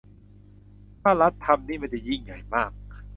[1.01, 2.71] ถ้ารัฐทำนี่มันจะยิ่งใหญ่มาก